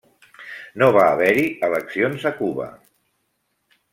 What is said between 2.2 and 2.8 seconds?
a Cuba.